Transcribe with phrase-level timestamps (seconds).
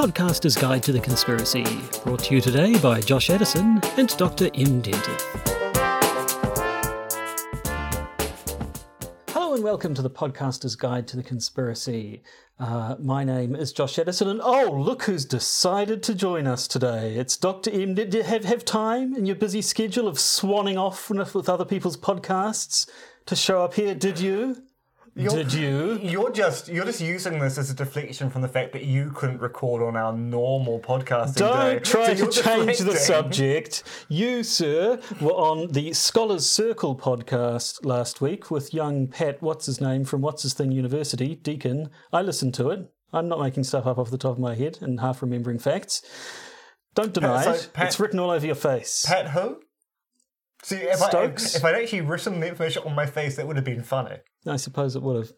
[0.00, 1.62] Podcaster's Guide to the Conspiracy,
[2.04, 4.46] brought to you today by Josh Edison and Dr.
[4.54, 4.80] M.
[4.80, 5.20] Dentith.
[9.28, 12.22] Hello and welcome to the Podcaster's Guide to the Conspiracy.
[12.58, 17.16] Uh, my name is Josh Edison, and oh, look who's decided to join us today.
[17.16, 17.70] It's Dr.
[17.70, 17.94] M.
[17.94, 21.98] Did you have, have time in your busy schedule of swanning off with other people's
[21.98, 22.88] podcasts
[23.26, 23.94] to show up here?
[23.94, 24.62] Did you?
[25.16, 25.98] You're, Did you?
[26.02, 29.40] You're just you're just using this as a deflection from the fact that you couldn't
[29.40, 31.74] record on our normal podcasting day.
[31.74, 33.82] Don't try So to change the subject.
[34.08, 39.80] You, sir, were on the Scholars Circle podcast last week with young Pat, what's his
[39.80, 41.90] name, from What's His Thing University, Deacon.
[42.12, 42.92] I listened to it.
[43.12, 46.02] I'm not making stuff up off the top of my head and half remembering facts.
[46.94, 47.70] Don't deny so it.
[47.72, 49.04] Pat- it's written all over your face.
[49.06, 49.60] Pat who?
[50.62, 53.56] See, if, I if, if I'd actually written the information on my face, that would
[53.56, 54.16] have been funny.
[54.46, 55.32] I suppose it would have.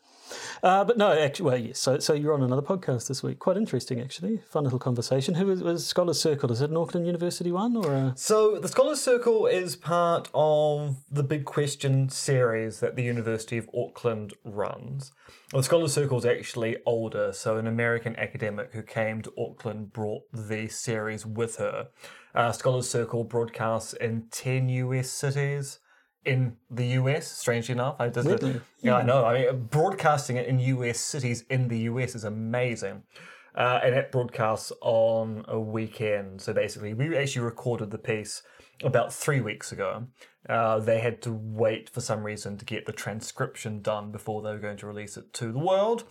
[0.63, 1.79] Uh, but no, actually, well, yes.
[1.79, 3.39] So, so you're on another podcast this week.
[3.39, 4.39] Quite interesting, actually.
[4.51, 5.35] Fun little conversation.
[5.35, 6.53] Who was, was Scholars Circle?
[6.53, 8.13] Is it an Auckland University one or a?
[8.17, 13.69] So the Scholars Circle is part of the Big Question series that the University of
[13.75, 15.13] Auckland runs.
[15.53, 19.93] Well, the Scholars Circle is actually older, so an American academic who came to Auckland
[19.93, 21.89] brought the series with her.
[22.35, 25.79] Uh, Scholars Circle broadcasts in 10 US cities
[26.25, 27.97] in the US, strangely enough.
[27.99, 28.61] I just, Really?
[28.81, 29.25] Yeah, I know.
[29.25, 33.03] I mean, broadcasting it in US cities in the US is amazing.
[33.55, 36.41] Uh, and it broadcasts on a weekend.
[36.41, 38.43] So basically, we actually recorded the piece
[38.83, 40.07] about three weeks ago.
[40.49, 44.51] Uh, they had to wait for some reason to get the transcription done before they
[44.51, 46.05] were going to release it to the world.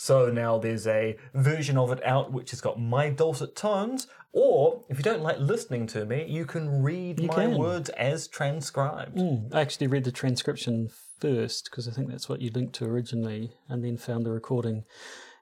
[0.00, 4.06] So now there's a version of it out which has got my dulcet tones.
[4.32, 7.58] Or if you don't like listening to me, you can read my can.
[7.58, 9.18] words as transcribed.
[9.52, 13.54] I actually read the transcription first because I think that's what you linked to originally,
[13.68, 14.84] and then found the recording.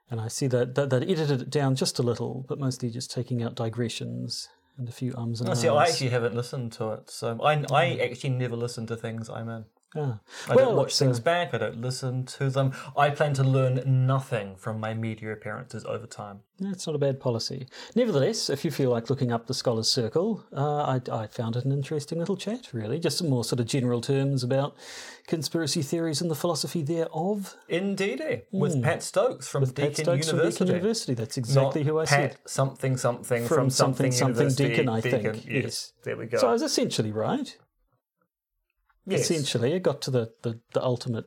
[0.09, 3.11] And I see that that, that edited it down just a little, but mostly just
[3.11, 5.61] taking out digressions and a few ums and I ahs.
[5.61, 7.55] see, I actually haven't listened to it, so I, I
[7.91, 8.11] mm.
[8.11, 9.65] actually never listen to things I'm in.
[9.95, 10.19] Ah.
[10.49, 11.53] I Well, don't watch things uh, back.
[11.53, 12.73] I don't listen to them.
[12.97, 16.41] I plan to learn nothing from my media appearances over time.
[16.59, 17.67] That's not a bad policy.
[17.95, 21.63] Nevertheless, if you feel like looking up the Scholars Circle, uh, I, I found it
[21.65, 22.99] an interesting little chat, really.
[22.99, 24.75] Just some more sort of general terms about
[25.27, 27.55] conspiracy theories and the philosophy thereof.
[27.69, 29.69] Indeedy, with Pat Stokes from Hmm.
[29.71, 30.65] Pat Deakin Stokes from University.
[30.65, 31.13] Deakin University.
[31.13, 32.37] That's exactly Not who I Pat said.
[32.45, 35.23] something something from, From something, something Deakin, I think.
[35.23, 35.45] Yes.
[35.47, 35.93] Yes.
[36.03, 36.37] there we go.
[36.39, 37.55] So I was essentially right.
[39.07, 39.21] Yes.
[39.31, 41.25] Essentially, it got to the, the, the ultimate.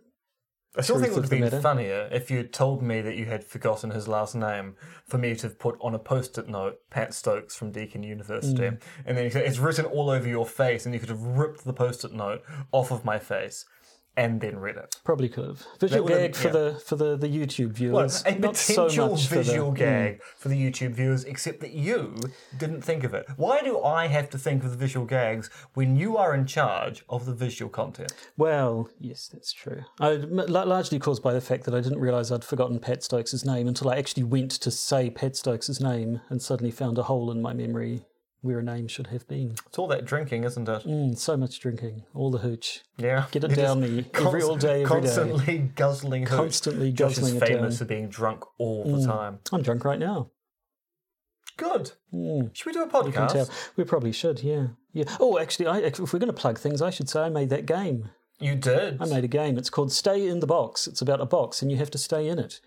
[0.77, 1.61] I still think it would have been matter.
[1.61, 5.35] funnier if you had told me that you had forgotten his last name for me
[5.35, 8.75] to have put on a post-it note Pat Stokes from Deakin University, Hmm.
[9.05, 12.13] and then it's written all over your face, and you could have ripped the post-it
[12.13, 13.65] note off of my face
[14.17, 14.97] and then read it.
[15.05, 18.23] Probably could have visual gag for the for the, the YouTube Well, viewers.
[18.27, 19.77] a Not so potential much for the- visual Mm.
[19.77, 22.17] gag for the YouTube viewers, except that you
[22.59, 23.27] didn't think of it.
[23.37, 27.05] Why do I have to think of the visual gags when you are in charge
[27.09, 28.13] of the visual content?
[28.37, 29.83] Well, yes, that's true.
[30.01, 33.45] I, m- largely caused by the fact that I didn't realise I'd forgotten Pat Stokes'
[33.45, 37.31] name until I actually went to say Pat Stokes' name and suddenly found a hole
[37.31, 38.05] in my memory
[38.43, 39.55] where a name should have been.
[39.67, 40.85] It's all that drinking, isn't it?
[40.85, 43.27] Mm, so much drinking, all the hooch, Yeah.
[43.31, 45.07] Get it You're down just me every all day, every day.
[45.07, 46.31] Constantly guzzling hooch.
[46.31, 49.41] constantly Josh guzzling is it famous for being drunk all the time.
[49.53, 50.31] I'm drunk right now.
[51.57, 51.93] Good.
[52.15, 53.47] Mm, Should we do a you can tell.
[53.47, 53.71] podcast?
[53.77, 54.69] We probably should, yeah.
[54.93, 55.05] yeah.
[55.21, 57.67] Oh, actually, I, if we're going to plug things, I should say I made that
[57.67, 58.09] game.
[58.41, 59.01] You did.
[59.01, 59.59] I made a game.
[59.59, 60.87] It's called Stay in the Box.
[60.87, 62.61] It's about a box and you have to stay in it.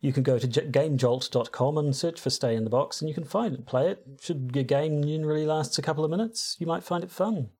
[0.00, 3.24] You can go to gamejolt.com and search for Stay in the Box and you can
[3.24, 4.04] find it, play it.
[4.20, 7.50] Should your game generally lasts a couple of minutes, you might find it fun.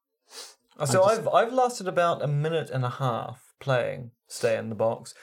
[0.78, 4.74] Uh, so I've I've lasted about a minute and a half playing Stay in the
[4.74, 5.14] Box.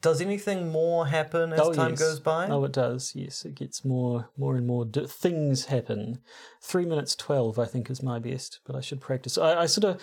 [0.00, 2.00] Does anything more happen as oh, time yes.
[2.00, 2.48] goes by?
[2.48, 3.12] Oh, it does.
[3.14, 6.20] Yes, it gets more, more and more d- things happen.
[6.62, 9.36] Three minutes twelve, I think, is my best, but I should practice.
[9.36, 10.02] I, I sort of,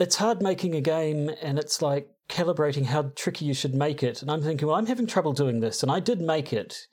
[0.00, 4.22] it's hard making a game, and it's like calibrating how tricky you should make it.
[4.22, 6.86] And I'm thinking, well, I'm having trouble doing this, and I did make it.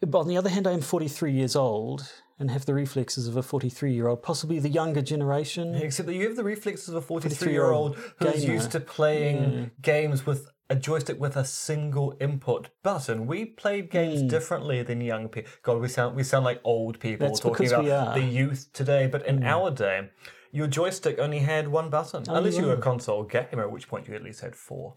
[0.00, 3.36] But on the other hand, I am 43 years old and have the reflexes of
[3.36, 5.74] a 43 year old, possibly the younger generation.
[5.74, 8.52] Except that you have the reflexes of a 43 year 43-year-old who's gamer.
[8.52, 13.26] used to playing games with a joystick with a single input button.
[13.26, 14.28] We played games hmm.
[14.28, 15.50] differently than young people.
[15.62, 19.06] God, we sound we sound like old people That's talking about the youth today.
[19.06, 19.44] But in hmm.
[19.44, 20.10] our day,
[20.52, 24.08] your joystick only had one button, unless you were a console gamer, at which point
[24.08, 24.94] you at least had four.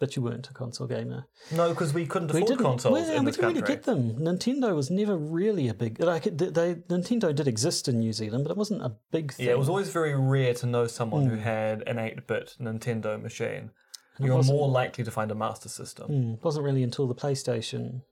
[0.00, 1.26] But you weren't a console gamer.
[1.50, 2.64] No, because we couldn't We afford didn't.
[2.70, 4.14] consoles well, in we didn't really get them.
[4.14, 5.98] Nintendo was never really a big.
[5.98, 9.46] Like it- they, Nintendo did exist in New Zealand, but it wasn't a big thing.
[9.46, 11.30] Yeah, it was always very rare to know someone Hmm.
[11.30, 13.70] who had an 8-bit Nintendo machine.
[14.20, 16.10] You're more likely to find a Master System.
[16.10, 18.02] Mm, it wasn't really until the PlayStation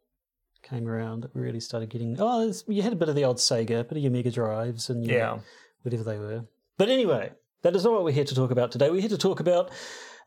[0.63, 2.17] came around, that we really started getting.
[2.19, 4.91] Oh, you had a bit of the old Sega, a bit of your Mega Drives,
[4.91, 5.39] and your, Yeah.
[5.83, 6.45] whatever they were.
[6.79, 7.33] But anyway,
[7.63, 8.91] that is not what we're here to talk about today.
[8.91, 9.71] We're here to talk about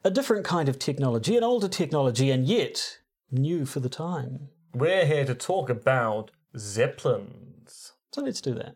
[0.04, 3.00] a different kind of technology, an older technology, and yet
[3.31, 4.50] new for the time.
[4.74, 7.94] We're here to talk about Zeppelins.
[8.12, 8.75] So let's do that.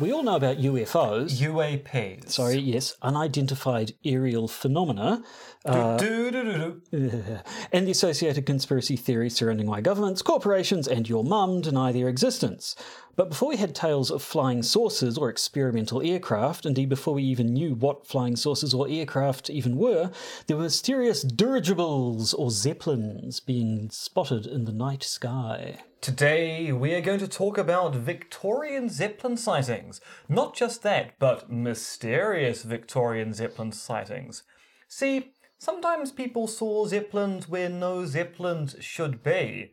[0.00, 1.38] We all know about UFOs.
[1.38, 2.30] UAPs.
[2.30, 5.22] Sorry, yes, unidentified aerial phenomena.
[5.64, 6.42] Uh, do, do,
[6.90, 7.22] do,
[7.72, 12.74] and the associated conspiracy theories surrounding why governments, corporations, and your mum deny their existence.
[13.14, 17.52] But before we had tales of flying saucers or experimental aircraft, indeed before we even
[17.52, 20.10] knew what flying saucers or aircraft even were,
[20.48, 25.78] there were mysterious dirigibles or zeppelins being spotted in the night sky.
[26.04, 30.02] Today, we are going to talk about Victorian Zeppelin sightings.
[30.28, 34.42] Not just that, but mysterious Victorian Zeppelin sightings.
[34.86, 39.72] See, sometimes people saw Zeppelins where no Zeppelins should be,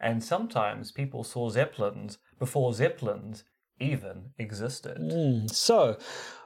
[0.00, 3.44] and sometimes people saw Zeppelins before Zeppelins
[3.78, 4.98] even existed.
[4.98, 5.96] Hmm, so,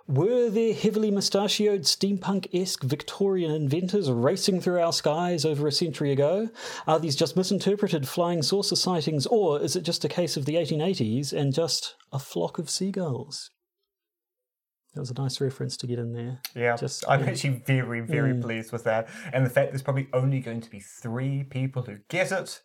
[0.08, 6.12] were there heavily mustachioed steampunk esque Victorian inventors racing through our skies over a century
[6.12, 6.50] ago?
[6.86, 10.56] Are these just misinterpreted flying saucer sightings, or is it just a case of the
[10.56, 13.50] 1880s and just a flock of seagulls?
[14.94, 16.40] That was a nice reference to get in there.
[16.54, 18.42] Yeah, Just- I'm actually very, very mm.
[18.42, 19.08] pleased with that.
[19.32, 22.60] And the fact there's probably only going to be three people who get it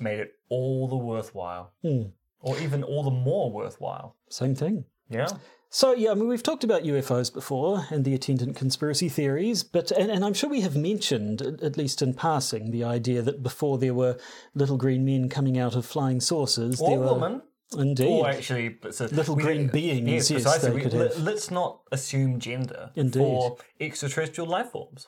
[0.00, 1.72] made it all the worthwhile.
[1.84, 2.12] Mm.
[2.40, 4.16] Or even all the more worthwhile.
[4.28, 4.84] Same thing.
[5.08, 5.28] Yeah?
[5.70, 9.90] So yeah, I mean we've talked about UFOs before and the attendant conspiracy theories, but
[9.90, 13.76] and, and I'm sure we have mentioned, at least in passing, the idea that before
[13.76, 14.16] there were
[14.54, 17.42] little green men coming out of flying saucers, Or there were woman.
[17.76, 20.70] Indeed Or actually, so Little we- green beings, Yes, yes, precisely.
[20.72, 21.20] We- could let-.
[21.20, 23.18] Let's not assume gender Indeed.
[23.20, 25.06] for extraterrestrial life forms.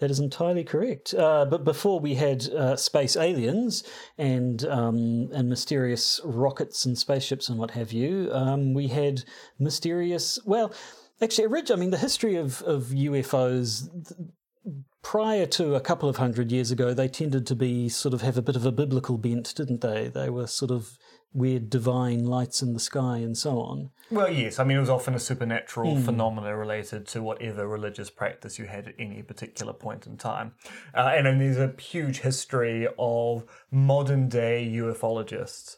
[0.00, 1.14] That is entirely correct.
[1.14, 3.84] Uh, but before we had uh, space aliens
[4.18, 9.22] and um, and mysterious rockets and spaceships and what have you, um, we had
[9.58, 10.38] mysterious.
[10.44, 10.72] Well,
[11.20, 13.88] actually, orig- I mean, the history of of UFOs.
[14.08, 14.20] th-
[15.02, 18.38] Prior to a couple of hundred years ago, they tended to be sort of have
[18.38, 20.06] a bit of a biblical bent, didn't they?
[20.06, 20.96] They were sort of
[21.34, 23.90] weird divine lights in the sky and so on.
[24.10, 24.58] Well, yes.
[24.58, 26.02] I mean, it was often a supernatural Hmm.
[26.02, 30.52] phenomena related to whatever religious practice you had at any particular point in time.
[30.94, 35.76] Uh, and then there's a huge history of modern day ufologists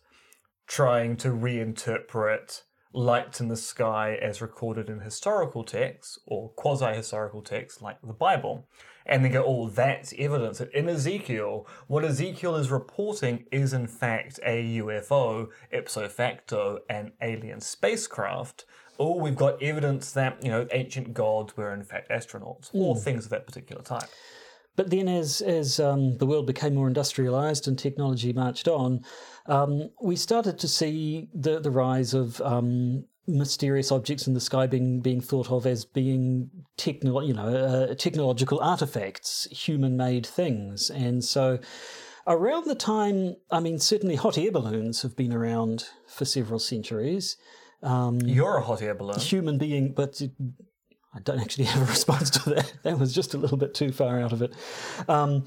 [0.66, 2.62] trying to reinterpret
[2.92, 8.12] lights in the sky as recorded in historical texts or quasi historical texts like the
[8.12, 8.66] Bible.
[9.06, 13.86] And they go, oh, that's evidence that in Ezekiel, what Ezekiel is reporting is in
[13.86, 18.64] fact a UFO, ipso facto, an alien spacecraft.
[18.98, 23.24] Oh, we've got evidence that, you know, ancient gods were in fact astronauts or things
[23.24, 24.08] of that particular type.
[24.76, 29.04] But then, as as um, the world became more industrialized and technology marched on,
[29.46, 34.66] um, we started to see the the rise of um, mysterious objects in the sky
[34.66, 40.90] being being thought of as being techno, you know, uh, technological artifacts, human made things,
[40.90, 41.58] and so.
[42.26, 47.36] Around the time, I mean, certainly hot air balloons have been around for several centuries.
[48.24, 49.18] You're a hot air balloon.
[49.18, 50.22] Human being, but
[51.14, 52.72] I don't actually have a response to that.
[52.82, 54.54] That was just a little bit too far out of it.
[55.06, 55.46] Um,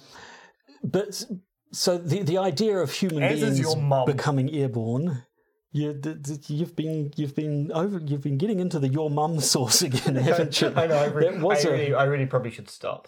[0.83, 1.25] but
[1.71, 5.23] so the the idea of human As beings becoming airborne.
[5.73, 5.99] You,
[6.47, 10.59] you've been you've been over you've been getting into the your mum source again, haven't
[10.61, 10.71] you?
[10.75, 10.95] I know.
[10.95, 13.07] I, really, I, a- really, I really probably should stop.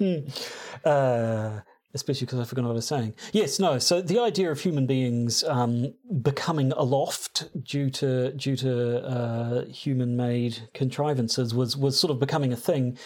[0.86, 1.60] uh,
[1.94, 3.16] especially because I forgot what I was saying.
[3.34, 3.80] Yes, no.
[3.80, 10.70] So the idea of human beings um, becoming aloft due to due to uh, human-made
[10.74, 12.98] contrivances was was sort of becoming a thing.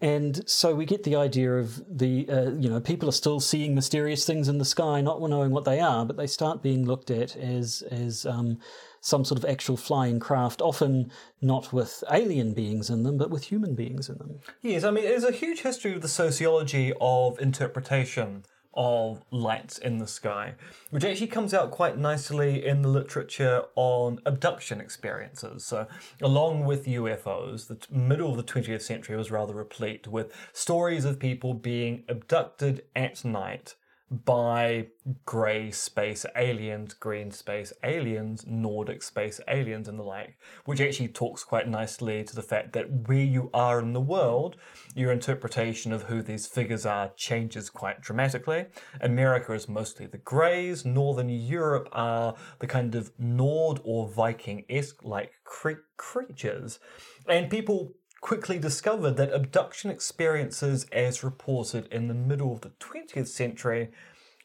[0.00, 3.74] And so we get the idea of the, uh, you know, people are still seeing
[3.74, 7.10] mysterious things in the sky, not knowing what they are, but they start being looked
[7.10, 8.58] at as as um,
[9.00, 13.44] some sort of actual flying craft, often not with alien beings in them, but with
[13.44, 14.40] human beings in them.
[14.62, 18.44] Yes, I mean, there's a huge history of the sociology of interpretation
[18.78, 20.54] of lights in the sky,
[20.90, 25.64] which actually comes out quite nicely in the literature on abduction experiences.
[25.64, 25.88] So,
[26.22, 31.18] along with UFOs, the middle of the 20th century was rather replete with stories of
[31.18, 33.74] people being abducted at night
[34.10, 34.86] by
[35.26, 41.44] grey space aliens, green space aliens, Nordic space aliens, and the like, which actually talks
[41.44, 44.56] quite nicely to the fact that where you are in the world,
[44.94, 48.66] your interpretation of who these figures are changes quite dramatically.
[49.00, 55.04] America is mostly the greys, Northern Europe are the kind of Nord or Viking esque
[55.04, 56.78] like cre- creatures,
[57.26, 63.28] and people quickly discovered that abduction experiences as reported in the middle of the 20th
[63.28, 63.90] century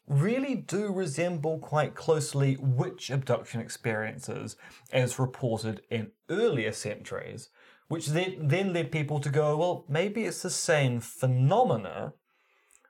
[0.08, 4.56] really do resemble quite closely witch abduction experiences
[4.92, 7.50] as reported in earlier centuries,
[7.88, 12.14] which then, then led people to go, well, maybe it's the same phenomena,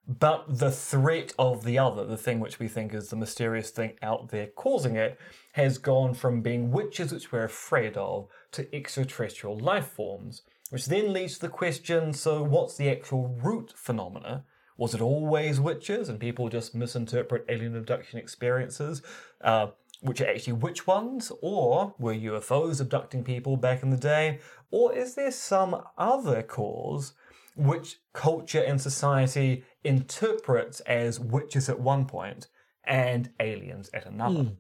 [0.08, 3.94] but the threat of the other, the thing which we think is the mysterious thing
[4.02, 5.18] out there causing it,
[5.54, 10.42] has gone from being witches which we're afraid of to extraterrestrial life forms.
[10.74, 14.44] Which then leads to the question so, what's the actual root phenomena?
[14.76, 19.04] Was it always witches and people just misinterpret alien abduction experiences?
[19.40, 19.68] Uh,
[20.02, 21.32] which are actually witch ones?
[21.44, 24.40] Or were UFOs abducting people back in the day?
[24.72, 27.14] Or is there some other cause
[27.56, 32.48] which culture and society interprets as witches at one point
[32.84, 34.54] and aliens at another?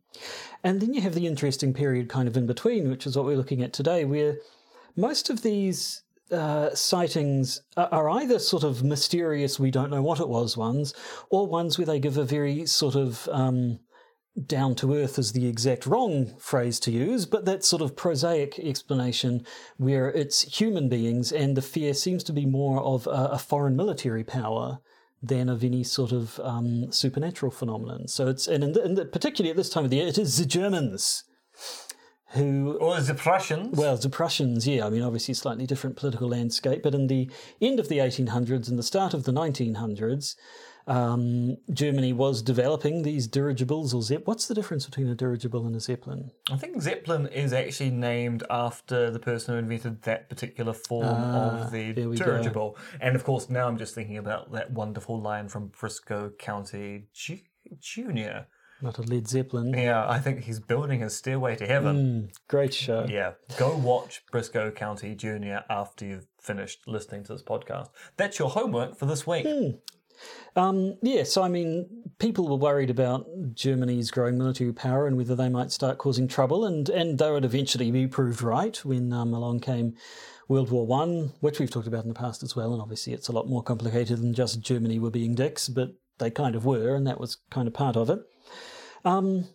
[0.63, 3.35] And then you have the interesting period kind of in between, which is what we're
[3.35, 4.37] looking at today, where
[4.95, 10.29] most of these uh, sightings are- either sort of mysterious, we don't know what it
[10.29, 10.93] was ones,
[11.29, 13.79] or ones where they give a very sort of um,
[14.47, 18.57] down to earth is the exact wrong phrase to use, but that sort of prosaic
[18.57, 19.45] explanation
[19.77, 23.75] where it's human beings and the fear seems to be more of a, a foreign
[23.75, 24.79] military power
[25.21, 28.07] than of any sort of um, supernatural phenomenon.
[28.07, 30.17] So it's, and in the, in the, particularly at this time of the year, it
[30.17, 31.23] is the Germans
[32.33, 33.77] who Or the Prussians?
[33.77, 37.29] well, the Prussians, yeah, I mean, obviously slightly different political landscape, but in the
[37.61, 40.35] end of the 1800s and the start of the 1900s,
[40.85, 44.27] um, Germany was developing these dirigibles or Zepp.
[44.27, 46.31] What's the difference between a dirigible and a Zeppelin?
[46.51, 51.71] I think Zeppelin is actually named after the person who invented that particular form of
[51.71, 52.25] the Ah, we go.
[52.25, 52.77] dirigible.
[52.99, 57.39] And of course, now I'm just thinking about that wonderful line from Brisco County Ju-
[57.79, 58.47] Junior.
[58.83, 59.73] Not a Led Zeppelin.
[59.73, 61.95] Yeah, I think he's building his stairway to heaven.
[61.95, 63.05] Mm, great show.
[63.07, 67.87] Yeah, go watch Brisco County Junior after you've finished listening to this podcast.
[68.17, 69.47] That's your homework for this week.
[70.57, 71.87] Um, yeah, so I mean,
[72.19, 76.65] people were worried about Germany's growing military power and whether they might start causing trouble,
[76.65, 79.95] and and they would eventually be proved right when um, along came
[80.49, 82.73] World War One, which we've talked about in the past as well.
[82.73, 86.29] And obviously, it's a lot more complicated than just Germany were being dicks, but they
[86.29, 88.19] kind of were, and that was kind of part of it.
[89.05, 89.47] Um,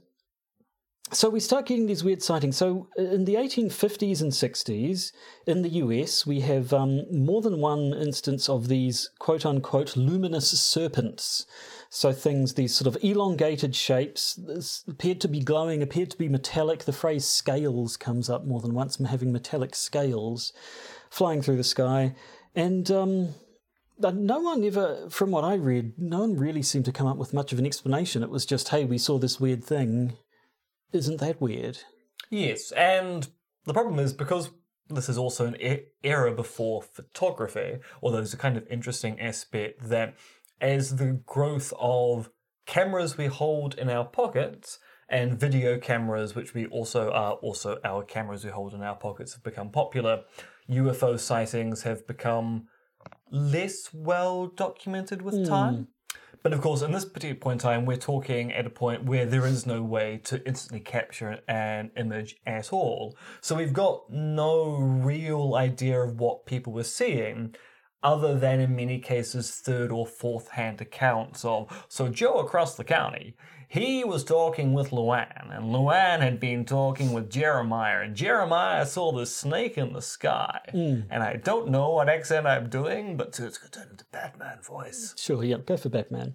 [1.10, 2.58] so we start getting these weird sightings.
[2.58, 5.12] So in the 1850s and 60s
[5.46, 10.50] in the US, we have um, more than one instance of these quote unquote luminous
[10.50, 11.46] serpents.
[11.88, 14.38] So things, these sort of elongated shapes,
[14.86, 16.84] appeared to be glowing, appeared to be metallic.
[16.84, 20.52] The phrase scales comes up more than once, having metallic scales
[21.08, 22.14] flying through the sky.
[22.54, 23.28] And um,
[24.00, 27.34] no one ever, from what I read, no one really seemed to come up with
[27.34, 28.22] much of an explanation.
[28.22, 30.16] It was just, hey, we saw this weird thing.
[30.92, 31.78] Isn't that weird?
[32.30, 33.28] Yes, and
[33.64, 34.50] the problem is because
[34.88, 35.56] this is also an
[36.02, 40.14] era before photography, although there's a kind of interesting aspect that
[40.60, 42.30] as the growth of
[42.66, 44.78] cameras we hold in our pockets
[45.08, 49.34] and video cameras, which we also are also our cameras we hold in our pockets,
[49.34, 50.22] have become popular,
[50.70, 52.68] UFO sightings have become
[53.30, 55.44] less well documented with hmm.
[55.44, 55.88] time.
[56.42, 59.26] But of course, in this particular point in time, we're talking at a point where
[59.26, 63.16] there is no way to instantly capture an image at all.
[63.40, 67.54] So we've got no real idea of what people were seeing,
[68.02, 72.84] other than in many cases third or fourth hand accounts of, so Joe across the
[72.84, 73.34] county,
[73.68, 79.12] he was talking with Luann, and Luann had been talking with Jeremiah, and Jeremiah saw
[79.12, 80.60] the snake in the sky.
[81.10, 85.14] And I don't know what accent I'm doing, but it's got a Batman voice.
[85.18, 86.34] Sure, yeah, go for Batman.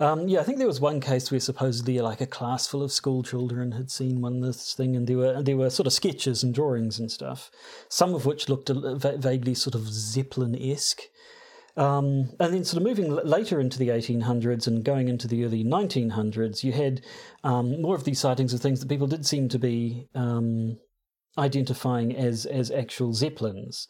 [0.00, 2.92] Um, yeah, I think there was one case where supposedly like a class full of
[2.92, 5.92] school children had seen one of this thing, and there were there were sort of
[5.92, 7.50] sketches and drawings and stuff,
[7.88, 8.74] some of which looked a,
[9.16, 11.02] vaguely sort of Zeppelin esque.
[11.76, 15.64] Um, and then, sort of moving later into the 1800s and going into the early
[15.64, 17.00] 1900s, you had
[17.42, 20.78] um, more of these sightings of things that people did seem to be um,
[21.36, 23.88] identifying as as actual zeppelins.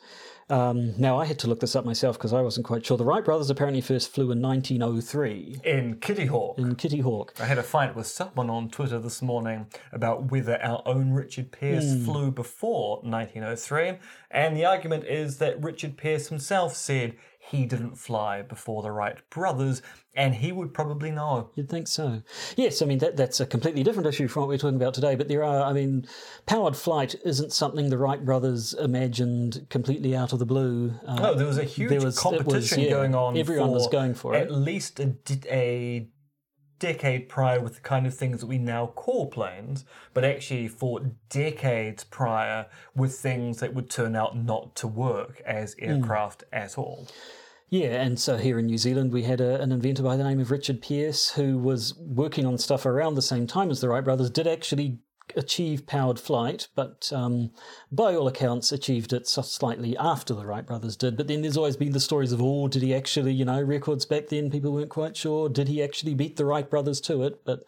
[0.50, 2.96] Um, now, I had to look this up myself because I wasn't quite sure.
[2.98, 6.58] The Wright brothers apparently first flew in 1903 In Kitty Hawk.
[6.58, 7.34] in Kitty Hawk.
[7.40, 11.50] I had a fight with someone on Twitter this morning about whether our own Richard
[11.52, 13.98] Pearce flew before 1903,
[14.30, 17.16] and the argument is that Richard Pearce himself said
[17.50, 19.82] he didn't fly before the Wright brothers,
[20.14, 21.50] and he would probably know.
[21.54, 22.22] You'd think so.
[22.56, 25.14] Yes, I mean that that's a completely different issue from what we're talking about today.
[25.14, 26.06] But there are, I mean,
[26.46, 30.94] powered flight isn't something the Wright brothers imagined completely out of the blue.
[31.06, 33.36] Uh, No, there was a huge was- it was, competition yeah, going on.
[33.36, 34.44] everyone for was going for at it.
[34.46, 35.14] At least a,
[35.50, 36.08] a
[36.84, 41.00] decade prior with the kind of things that we now call planes, but actually for
[41.30, 45.84] decades prior with things that would turn out not to work as Hmm.
[45.84, 47.08] aircraft at all.
[47.70, 50.38] Yeah, and so here in New Zealand, we had a, an inventor by the name
[50.38, 54.04] of Richard Pearce who was working on stuff around the same time as the Wright
[54.04, 54.98] brothers, did actually
[55.36, 57.50] achieve powered flight, but um,
[57.90, 61.16] by all accounts, achieved it slightly after the Wright brothers did.
[61.16, 64.04] But then there's always been the stories of, oh, did he actually, you know, records
[64.06, 65.48] back then, people weren't quite sure.
[65.48, 67.44] Did he actually beat the Wright brothers to it?
[67.44, 67.64] But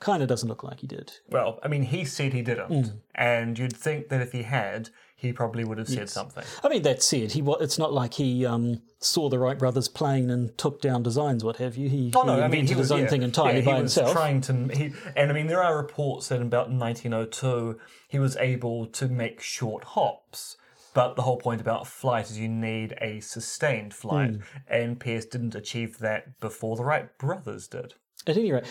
[0.00, 1.12] kind of doesn't look like he did.
[1.28, 2.96] Well, I mean, he said he didn't, Hmm.
[3.14, 4.90] and you'd think that if he had,
[5.20, 6.44] he probably would have said something.
[6.62, 10.30] I mean, that said, he it's not like he um, saw the Wright brothers plane
[10.30, 11.88] and took down designs, what have you.
[11.88, 13.64] He, Oh no, he I mean invented he was his own yeah, thing entirely yeah,
[13.64, 14.12] he by was himself.
[14.12, 14.52] trying to.
[14.74, 19.08] He, and I mean, there are reports that in about 1902 he was able to
[19.08, 20.56] make short hops.
[20.94, 24.40] But the whole point about flight is you need a sustained flight, Hmm.
[24.68, 27.94] and Pearce didn't achieve that before the Wright brothers did.
[28.26, 28.64] At any rate,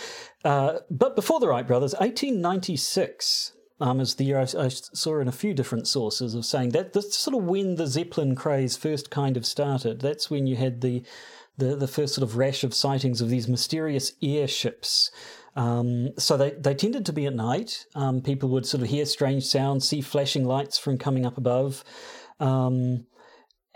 [0.44, 5.28] uh, but before the Wright brothers, 1896 um, is the year I, I saw in
[5.28, 9.10] a few different sources of saying that that's sort of when the Zeppelin craze first
[9.10, 10.02] kind of started.
[10.02, 11.04] That's when you had the
[11.58, 15.10] the, the first sort of rash of sightings of these mysterious airships.
[15.56, 17.88] Um, so they, they tended to be at night.
[17.96, 21.84] Um, people would sort of hear strange sounds, see flashing lights from coming up above.
[22.40, 23.08] Um,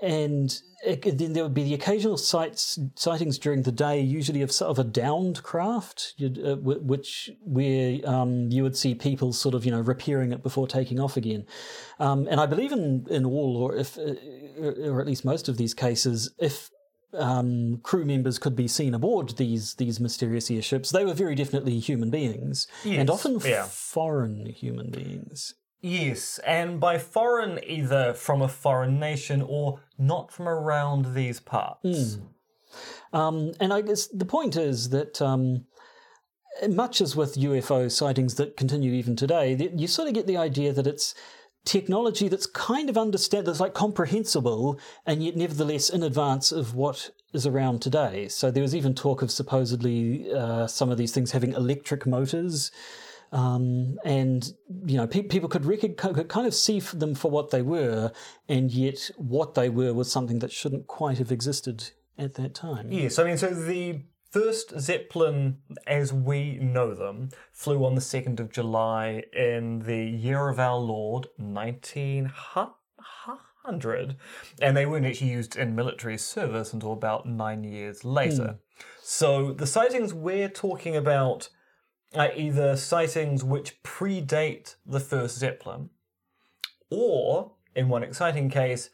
[0.01, 4.51] and it, then there would be the occasional sights, sightings during the day, usually of
[4.51, 9.31] sort of a downed craft, you'd, uh, wh- which where um, you would see people
[9.31, 11.45] sort of you know repairing it before taking off again.
[11.99, 14.15] Um, and I believe in in all, or if, uh,
[14.89, 16.71] or at least most of these cases, if
[17.13, 21.79] um, crew members could be seen aboard these these mysterious airships, they were very definitely
[21.79, 23.67] human beings, and often yeah.
[23.69, 25.53] foreign human beings.
[25.81, 32.19] Yes, and by foreign, either from a foreign nation or not from around these parts.
[33.13, 35.65] Um, and I guess the point is that, um,
[36.69, 40.71] much as with UFO sightings that continue even today, you sort of get the idea
[40.71, 41.15] that it's
[41.65, 47.11] technology that's kind of understand that's like comprehensible and yet nevertheless in advance of what
[47.33, 48.27] is around today.
[48.27, 52.71] So there was even talk of supposedly uh, some of these things having electric motors.
[53.31, 54.51] Um, and
[54.85, 58.11] you know, pe- people could, rec- could kind of see them for what they were,
[58.49, 62.91] and yet what they were was something that shouldn't quite have existed at that time.
[62.91, 68.39] Yes, I mean, so the first Zeppelin, as we know them, flew on the 2nd
[68.39, 74.15] of July in the year of our Lord, 1900.
[74.61, 78.59] And they weren't actually used in military service until about nine years later.
[79.01, 81.49] So the sightings we're talking about
[82.13, 85.89] are either sightings which predate the first Zeppelin,
[86.89, 88.89] or, in one exciting case,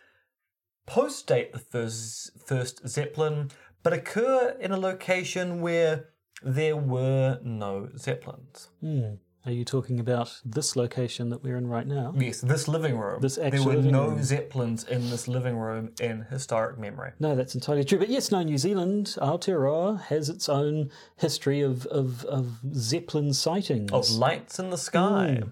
[0.85, 3.49] post-date the first, first Zeppelin,
[3.83, 6.09] but occur in a location where
[6.43, 8.69] there were no Zeppelins.
[8.81, 9.15] Hmm.
[9.47, 12.13] Are you talking about this location that we're in right now?
[12.17, 13.21] Yes, this living room.
[13.21, 14.21] This actual there were living no room.
[14.21, 17.13] Zeppelins in this living room in historic memory.
[17.21, 17.97] No, that's entirely true.
[17.97, 23.89] But yes, no, New Zealand, Aotearoa, has its own history of, of, of Zeppelin sightings.
[23.93, 25.43] Of lights in the sky.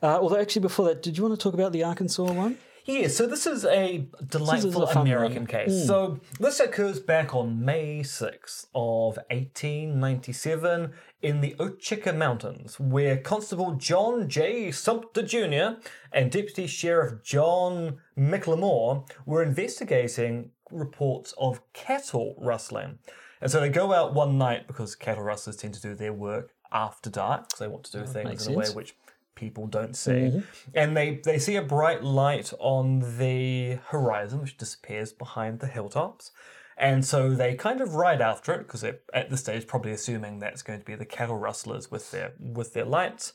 [0.00, 2.56] Uh, although, actually, before that, did you want to talk about the Arkansas one?
[2.84, 5.46] Yeah, so this is a delightful a American one.
[5.46, 5.86] case.
[5.86, 13.72] So this occurs back on May 6th of 1897 in the Ouachita Mountains, where Constable
[13.72, 14.70] John J.
[14.70, 15.80] Sumpter Jr.
[16.12, 22.98] and Deputy Sheriff John McLemore were investigating reports of cattle rustling.
[23.40, 26.52] And so they go out one night because cattle rustlers tend to do their work
[26.72, 28.94] after dark because they want to do oh, things makes in a way which
[29.34, 30.10] people don't see.
[30.12, 30.40] Mm-hmm.
[30.74, 36.30] And they, they see a bright light on the horizon, which disappears behind the hilltops.
[36.80, 40.62] And so they kind of ride after it because at this stage probably assuming that's
[40.62, 43.34] going to be the cattle rustlers with their with their lights.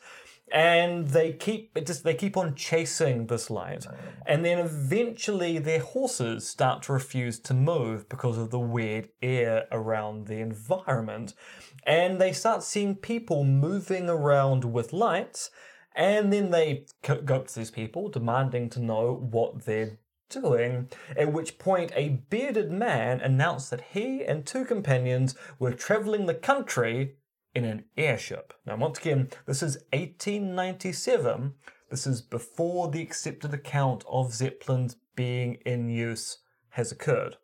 [0.52, 3.86] And they keep it just they keep on chasing this light.
[4.26, 9.68] And then eventually their horses start to refuse to move because of the weird air
[9.72, 11.36] around the environment.
[11.84, 15.52] And they start seeing people moving around with lights.
[15.96, 20.00] And then they go up to these people, demanding to know what they're
[20.30, 20.90] doing.
[21.16, 26.34] At which point, a bearded man announced that he and two companions were traveling the
[26.34, 27.16] country
[27.54, 28.54] in an airship.
[28.66, 31.54] Now, once again, this is 1897.
[31.90, 37.38] This is before the accepted account of Zeppelins being in use has occurred.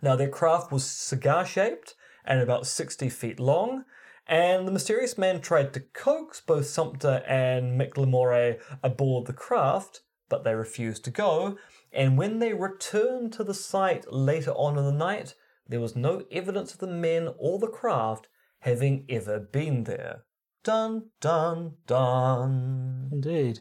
[0.00, 3.84] Now, their craft was cigar shaped and about 60 feet long,
[4.26, 10.44] and the mysterious man tried to coax both Sumpter and McLemore aboard the craft, but
[10.44, 11.56] they refused to go.
[11.92, 15.34] And when they returned to the site later on in the night,
[15.68, 18.28] there was no evidence of the men or the craft
[18.60, 20.24] having ever been there.
[20.64, 23.08] Dun dun dun.
[23.12, 23.60] Indeed.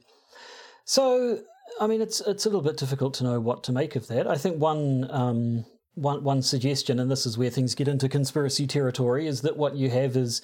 [0.86, 1.40] So,
[1.80, 4.28] I mean, it's it's a little bit difficult to know what to make of that.
[4.28, 5.66] I think one um,
[5.96, 9.76] one one suggestion, and this is where things get into conspiracy territory, is that what
[9.76, 10.42] you have is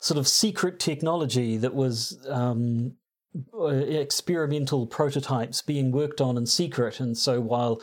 [0.00, 2.96] sort of secret technology that was um,
[3.60, 7.80] experimental prototypes being worked on in secret, and so while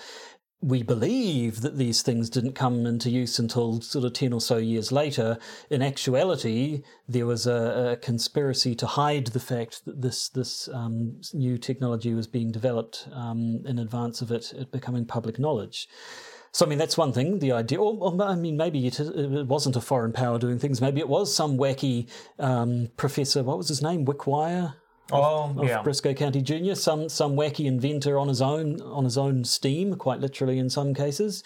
[0.65, 4.58] we believe that these things didn't come into use until sort of 10 or so
[4.58, 5.38] years later.
[5.70, 11.22] In actuality, there was a, a conspiracy to hide the fact that this, this um,
[11.34, 15.88] new technology was being developed um, in advance of it, it becoming public knowledge.
[16.52, 17.80] So, I mean, that's one thing, the idea.
[17.80, 20.82] Or, or I mean, maybe it, it, wasn't a foreign power doing things.
[20.82, 24.06] Maybe it was some wacky um, professor, what was his name?
[24.06, 24.76] Wickwire?
[25.12, 25.84] Oh, of yeah.
[25.84, 30.20] Brisco County Junior, some some wacky inventor on his own on his own steam, quite
[30.20, 31.44] literally in some cases,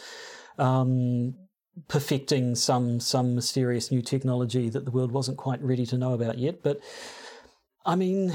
[0.57, 1.35] um,
[1.89, 6.37] perfecting some some mysterious new technology that the world wasn't quite ready to know about
[6.37, 6.63] yet.
[6.63, 6.79] But
[7.85, 8.33] I mean,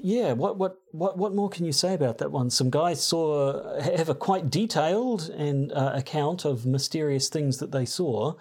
[0.00, 2.48] yeah, what what what what more can you say about that one?
[2.48, 7.84] Some guys saw have a quite detailed and uh, account of mysterious things that they
[7.84, 8.34] saw,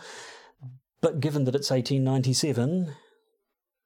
[1.01, 2.95] but given that it's 1897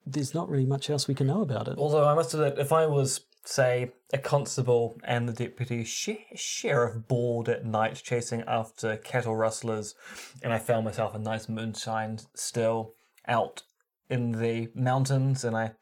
[0.08, 1.78] there's not really much else we can know about it.
[1.78, 7.50] Although I must admit, if I was, say, a constable and the deputy sheriff bored
[7.50, 9.96] at night chasing after cattle rustlers,
[10.42, 12.94] and I found myself a nice moonshine still
[13.28, 13.64] out
[14.10, 15.74] in the mountains, and I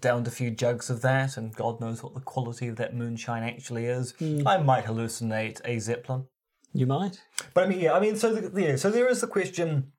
[0.00, 3.42] downed a few jugs of that, and God knows what the quality of that moonshine
[3.42, 4.46] actually is, mm.
[4.46, 6.26] I might hallucinate a zeppelin.
[6.72, 7.20] You might,
[7.52, 9.92] but I mean, yeah, I mean, so the, yeah, so there is the question: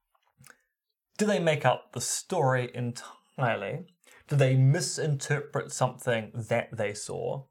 [1.18, 3.15] Do they make up the story entirely?
[3.38, 3.86] Entirely?
[4.28, 7.44] Do they misinterpret something that they saw?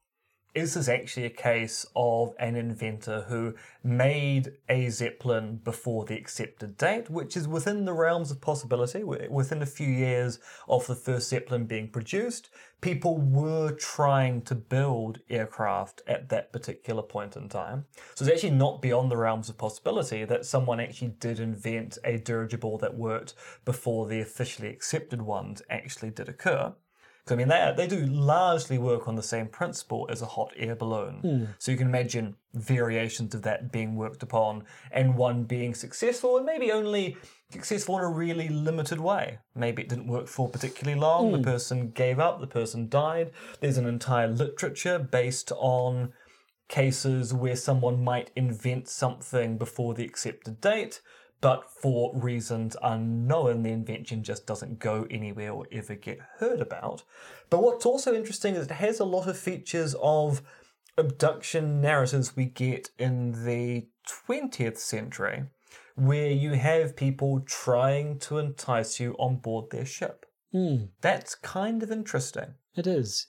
[0.55, 6.77] Is this actually a case of an inventor who made a Zeppelin before the accepted
[6.77, 9.03] date, which is within the realms of possibility?
[9.03, 10.39] Within a few years
[10.69, 17.03] of the first Zeppelin being produced, people were trying to build aircraft at that particular
[17.03, 17.87] point in time.
[18.15, 22.19] So it's actually not beyond the realms of possibility that someone actually did invent a
[22.19, 26.75] dirigible that worked before the officially accepted ones actually did occur.
[27.31, 30.77] I mean, they, they do largely work on the same principle as a hot air
[30.77, 31.21] balloon.
[31.25, 31.49] Mm.
[31.59, 36.45] So you can imagine variations of that being worked upon and one being successful and
[36.45, 37.17] maybe only
[37.51, 39.39] successful in a really limited way.
[39.55, 41.33] Maybe it didn't work for particularly long, mm.
[41.33, 41.45] the hmm.
[41.45, 43.31] person gave up, the person died.
[43.61, 46.13] There's an entire literature based on
[46.69, 51.01] cases where someone might invent something before the accepted date
[51.45, 57.03] but for reasons unknown, the invention just doesn't go anywhere or ever get heard about.
[57.51, 60.41] But what's also interesting is it has a lot of features of
[60.97, 63.89] abduction narratives we get in the
[64.27, 65.45] 20th century,
[65.97, 70.25] where you have people trying to entice you on board their ship.
[70.55, 70.89] Mm.
[71.03, 72.55] That's kind of interesting.
[72.77, 73.27] It is.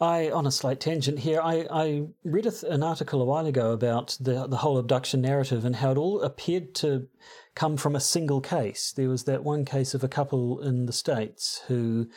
[0.00, 3.70] I, on a slight tangent here, I, I read th- an article a while ago
[3.72, 7.06] about the the whole abduction narrative and how it all appeared to
[7.54, 8.92] come from a single case.
[8.92, 12.08] There was that one case of a couple in the States who,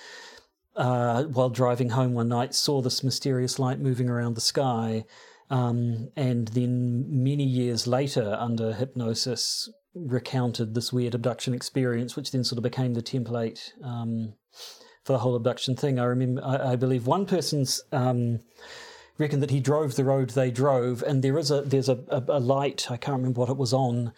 [0.75, 5.05] uh, while driving home one night, saw this mysterious light moving around the sky.
[5.51, 12.43] Um, and then many years later, under hypnosis, recounted this weird abduction experience, which then
[12.43, 14.33] sort of became the template um,
[15.03, 15.99] for the whole abduction thing.
[15.99, 18.39] I remember, I, I believe one person's um,
[19.17, 22.23] reckoned that he drove the road they drove, and there is a there's a, a,
[22.27, 22.89] a light.
[22.89, 24.13] I can't remember what it was on,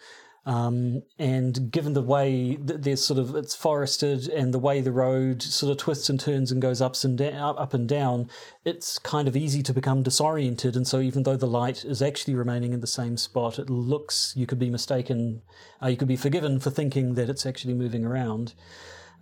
[0.46, 4.92] um, and given the way that there's sort of it's forested and the way the
[4.92, 8.28] road sort of twists and turns and goes ups and down, up and down,
[8.64, 10.76] it's kind of easy to become disoriented.
[10.76, 14.34] And so even though the light is actually remaining in the same spot, it looks
[14.36, 15.40] you could be mistaken,
[15.82, 18.52] uh, you could be forgiven for thinking that it's actually moving around.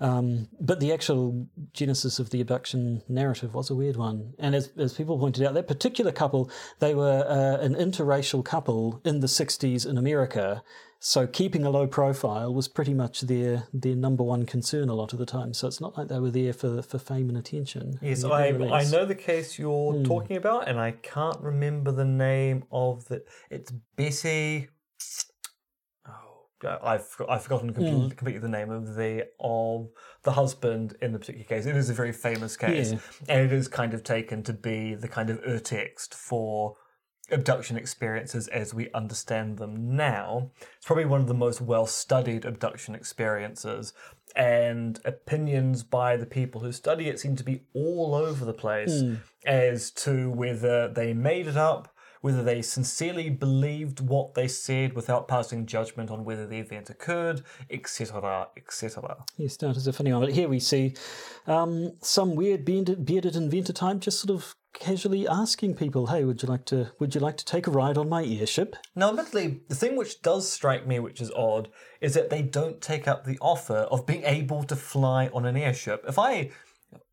[0.01, 4.35] Um, but the actual genesis of the abduction narrative was a weird one.
[4.39, 6.51] And as, as people pointed out, that particular couple,
[6.81, 10.63] they were uh, an interracial couple in the 60s in America
[11.05, 15.13] so keeping a low profile was pretty much their their number one concern a lot
[15.13, 15.53] of the time.
[15.53, 17.99] So it's not like they were there for for fame and attention.
[18.01, 20.07] Yes, I I know the case you're mm.
[20.07, 23.25] talking about, and I can't remember the name of the.
[23.51, 24.69] It's Bessie.
[26.65, 28.17] Oh, I've I've forgotten completely, mm.
[28.17, 29.91] completely, the name of the of
[30.23, 31.67] the husband in the particular case.
[31.67, 32.99] It is a very famous case, yeah.
[33.29, 36.77] and it is kind of taken to be the kind of urtext for
[37.31, 40.51] abduction experiences as we understand them now.
[40.77, 43.93] It's probably one of the most well studied abduction experiences,
[44.37, 49.03] and opinions by the people who study it seem to be all over the place
[49.03, 49.19] mm.
[49.45, 51.92] as to whether they made it up.
[52.23, 57.43] Whether they sincerely believed what they said without passing judgment on whether the event occurred,
[57.71, 59.25] etc., etc.
[59.37, 60.95] You start as a funny one, but here we see
[61.47, 66.43] um, some weird bearded, bearded inventor type just sort of casually asking people, "Hey, would
[66.43, 69.61] you like to would you like to take a ride on my airship?" Now, admittedly,
[69.69, 71.69] the thing which does strike me, which is odd,
[72.01, 75.57] is that they don't take up the offer of being able to fly on an
[75.57, 76.05] airship.
[76.07, 76.51] If I,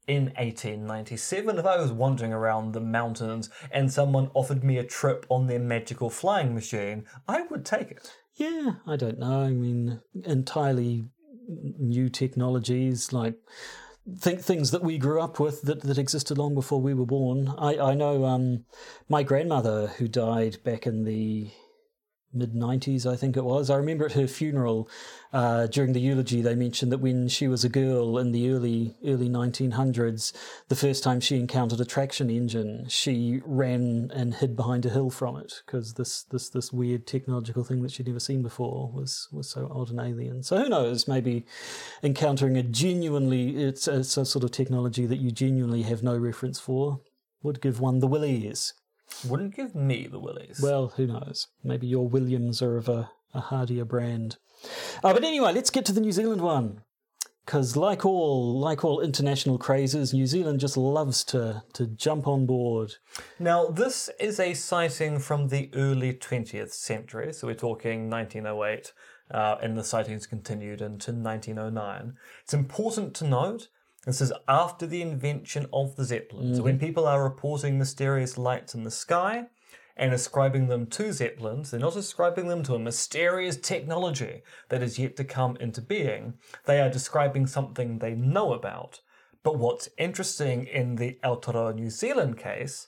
[0.10, 5.26] in 1897, if I was wandering around the mountains and someone offered me a trip
[5.30, 8.12] on their magical flying machine, I would take it.
[8.34, 9.44] Yeah, I don't know.
[9.44, 11.06] I mean, entirely
[11.48, 13.36] new technologies like
[14.18, 17.54] think things that we grew up with that, that existed long before we were born.
[17.60, 18.66] I, I know um,
[19.08, 21.52] my grandmother who died back in the
[22.34, 23.70] mid 90s, I think it was.
[23.70, 24.90] I remember at her funeral
[25.34, 28.96] uh, during the eulogy, they mentioned that when she was a girl in the early
[29.06, 30.34] early 1900s,
[30.68, 35.10] the first time she encountered a traction engine, she ran and hid behind a hill
[35.10, 39.28] from it because this, this this weird technological thing that she'd never seen before was
[39.32, 40.44] was so odd and alien.
[40.44, 41.08] So who knows?
[41.08, 41.46] Maybe
[42.04, 46.60] encountering a genuinely it's, it's a sort of technology that you genuinely have no reference
[46.60, 47.02] for
[47.42, 48.74] would give one the willies.
[49.28, 50.60] Wouldn't give me the willies.
[50.62, 51.48] Well, who knows?
[51.64, 54.38] Maybe your Williams are of a, a hardier brand.
[55.04, 56.82] Uh, but anyway, let's get to the New Zealand one.
[57.46, 62.46] Because like all like all international crazes, New Zealand just loves to to jump on
[62.46, 62.96] board.
[63.40, 68.94] Now, this is a sighting from the early 20th century, so we're talking 1908,
[69.32, 72.18] uh, and the sightings continued into 1909.
[72.44, 73.70] It's important to note
[74.06, 76.56] this is after the invention of the Zeppelin.
[76.56, 76.86] So when mm-hmm.
[76.86, 79.48] people are reporting mysterious lights in the sky
[79.98, 84.98] and ascribing them to Zeppelins, they're not ascribing them to a mysterious technology that is
[84.98, 86.36] yet to come into being.
[86.66, 89.02] They are describing something they know about.
[89.44, 92.88] But what's interesting in the Aotearoa New Zealand case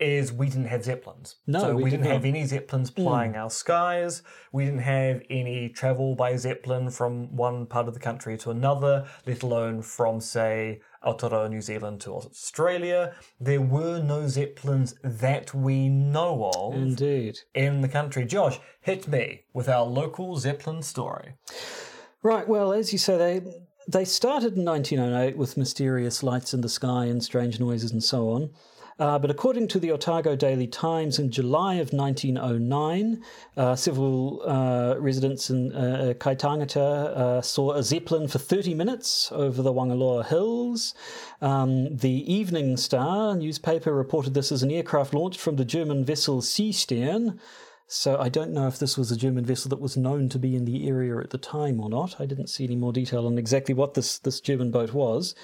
[0.00, 1.36] is we didn't have Zeppelins.
[1.46, 3.38] No, so we we, did didn't have any Zeppelins plying mm.
[3.38, 4.22] our skies.
[4.52, 9.06] We didn't have any travel by Zeppelin from one part of the country to another,
[9.26, 13.14] let alone from, say, Aotearoa, New Zealand to Australia.
[13.40, 17.40] There were no Zeppelins that we know of Indeed.
[17.54, 18.24] in the country.
[18.24, 21.34] Josh, hit me with our local Zeppelin story.
[22.22, 22.48] Right.
[22.48, 23.52] Well, as you say, they
[23.86, 28.30] they started in 1908 with mysterious lights in the sky and strange noises and so
[28.30, 28.50] on.
[28.98, 33.22] Uh, but according to the Otago Daily Times, in July of 1909,
[33.56, 39.62] uh, several uh, residents in uh, Kaitangata uh, saw a zeppelin for 30 minutes over
[39.62, 40.94] the Wangaloa Hills.
[41.40, 46.40] Um, the Evening Star newspaper reported this as an aircraft launched from the German vessel
[46.40, 47.40] Seestern.
[47.86, 50.56] So I don't know if this was a German vessel that was known to be
[50.56, 52.18] in the area at the time or not.
[52.18, 55.34] I didn't see any more detail on exactly what this, this German boat was.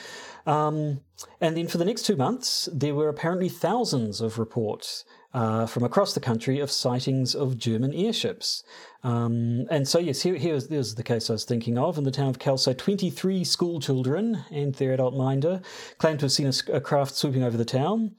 [0.47, 1.01] Um,
[1.41, 5.85] and then for the next two months, there were apparently thousands of reports uh, from
[5.85, 8.65] across the country of sightings of German airships.
[9.05, 11.99] Um, and so, yes, here, here's, here's the case I was thinking of.
[11.99, 15.61] In the town of Kelso, 23 school children and their adult minder
[15.99, 18.17] claimed to have seen a craft swooping over the town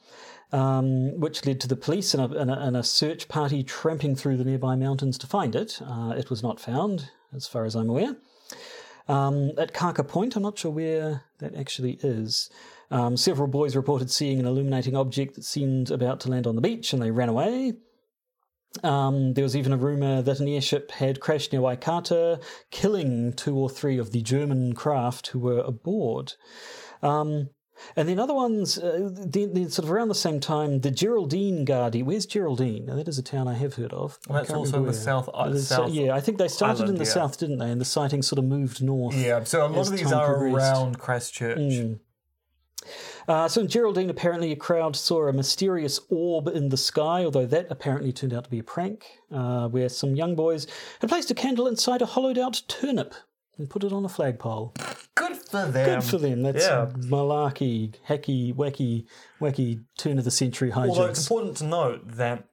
[0.51, 4.15] um, which led to the police and a, and, a, and a search party tramping
[4.15, 5.81] through the nearby mountains to find it.
[5.81, 8.15] Uh, it was not found, as far as I'm aware.
[9.07, 12.49] Um, at Kaka Point, I'm not sure where that actually is.
[12.89, 16.61] Um, several boys reported seeing an illuminating object that seemed about to land on the
[16.61, 17.73] beach, and they ran away.
[18.83, 23.57] Um, there was even a rumour that an airship had crashed near Waikata, killing two
[23.57, 26.33] or three of the German craft who were aboard.
[27.01, 27.49] Um,
[27.95, 31.65] and then other ones, uh, then, then sort of around the same time, the Geraldine
[31.65, 32.05] Guardian.
[32.05, 32.85] Where's Geraldine?
[32.85, 34.19] Now, that is a town I have heard of.
[34.29, 37.05] I That's also in the south- uh, south yeah, I think they started in the
[37.05, 37.11] yeah.
[37.11, 37.69] south, didn't they?
[37.69, 39.15] And the sightings sort of moved north.
[39.15, 40.73] Yeah, so a lot of these are progressed.
[40.73, 41.97] around Christchurch.
[43.27, 47.45] Uh, so in Geraldine, apparently a crowd saw a mysterious orb in the sky, although
[47.45, 50.67] that apparently turned out to be a prank, uh, where some young boys
[50.99, 53.13] had placed a candle inside a hollowed out turnip
[53.57, 54.73] and put it on a flagpole.
[55.51, 55.99] Good for them.
[55.99, 56.41] Good for them.
[56.43, 56.89] That's yeah.
[56.95, 59.05] malarkey, hacky, wacky,
[59.39, 62.45] wacky turn of the century Although it's important to note that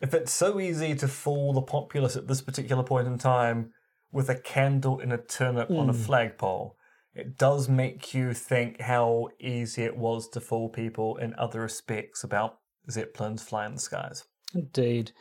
[0.00, 3.72] if it's so easy to fool the populace at this particular point in time
[4.10, 5.90] with a candle in a turnip on Hmm.
[5.90, 6.76] a flagpole,
[7.14, 12.24] it does make you think how easy it was to fool people in other respects
[12.24, 12.58] about
[12.90, 14.24] zeppelins flying the skies.
[14.54, 15.12] Indeed.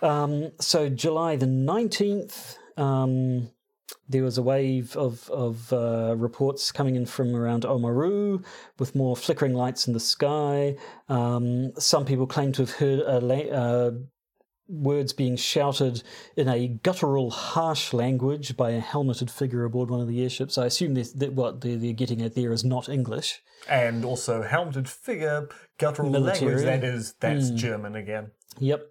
[0.00, 3.50] Um, so July the 19th, um,
[4.08, 8.44] there was a wave of, of uh, reports coming in from around Oamaru
[8.78, 10.76] with more flickering lights in the sky.
[11.08, 13.90] Um, some people claim to have heard a la- uh,
[14.68, 16.02] words being shouted
[16.36, 20.58] in a guttural, harsh language by a helmeted figure aboard one of the airships.
[20.58, 23.42] I assume that, that what they're, they're getting at there is not English.
[23.68, 25.48] And also helmeted figure,
[25.78, 26.56] guttural Military.
[26.56, 28.30] language, that is that's German again.
[28.58, 28.86] Yep.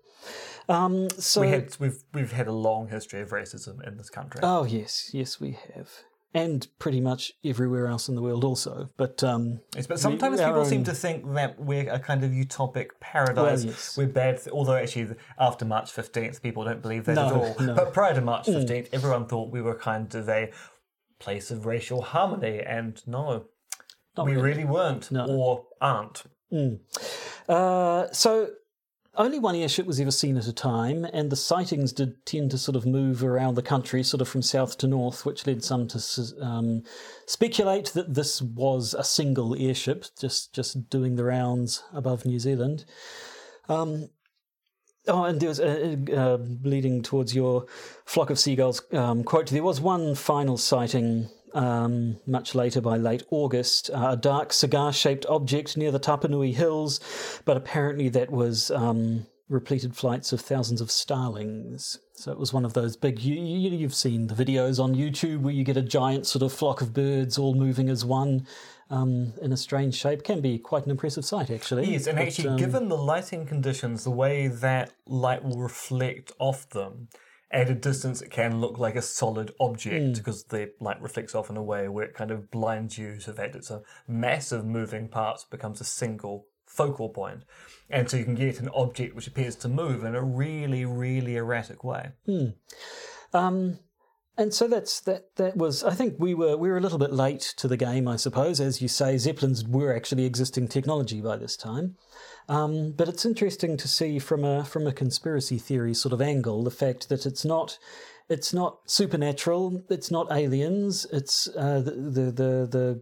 [0.70, 4.42] Um, so We had we've we've had a long history of racism in this country.
[4.44, 5.90] Oh yes, yes we have.
[6.34, 8.90] and pretty much everywhere else in the world also.
[8.98, 12.32] But um, Yes, but sometimes we- people seem to think that we're a kind of
[12.32, 13.64] utopic paradise.
[13.64, 13.98] Well, yes.
[13.98, 14.42] We're bad.
[14.52, 17.56] Although actually, after March fifteenth, people don't believe that at all.
[17.60, 17.74] no.
[17.74, 17.76] Mm.
[17.76, 20.52] But prior to March fifteenth, everyone thought we were kind of a
[21.20, 23.46] place of racial harmony, and no,
[24.24, 26.24] we really, weren't, or aren't.
[27.50, 28.50] Uh, so
[29.18, 32.58] only one airship was ever seen at a time, and the sightings did tend to
[32.58, 35.88] sort of move around the country, sort of from south to north, which led some
[35.88, 36.02] to
[36.42, 36.84] um,
[37.26, 42.86] speculate that this was a single airship, just just doing the rounds above New Zealand.
[43.68, 44.10] Um,
[45.10, 47.66] Oh, and there was uh, leading towards your
[48.06, 49.48] flock of seagulls um, quote.
[49.48, 55.26] There was one final sighting um, much later, by late August, uh, a dark cigar-shaped
[55.28, 57.00] object near the Tapanui Hills,
[57.46, 62.00] but apparently that was um, repleted flights of thousands of starlings.
[62.14, 63.20] So it was one of those big.
[63.20, 66.52] You, you, you've seen the videos on YouTube where you get a giant sort of
[66.52, 68.48] flock of birds all moving as one.
[68.90, 71.92] Um, in a strange shape can be quite an impressive sight, actually.
[71.92, 76.32] Yes, and But, actually, um, given the lighting conditions, the way that light will reflect
[76.40, 77.10] off them,
[77.50, 81.50] at a distance it can look like a solid object because the light reflects off
[81.50, 84.52] in a way where it kind of blinds you to the fact it's a mass
[84.52, 87.44] of moving parts becomes a single focal point.
[87.90, 91.38] And so you can get an object which appears to move in a really, really
[91.38, 92.12] erratic way.
[93.34, 93.80] Um,
[94.38, 95.36] and so that's that.
[95.38, 95.84] That was.
[95.84, 98.62] I think we were we were a little bit late to the game, I suppose.
[98.62, 101.96] As you say, zeppelins were actually existing technology by this time.
[102.50, 106.64] Um, but it's interesting to see from a from a conspiracy theory sort of angle
[106.64, 107.78] the fact that it's not
[108.30, 109.84] it's not supernatural.
[109.90, 111.06] It's not aliens.
[111.12, 112.68] It's uh, the the the.
[112.72, 113.02] the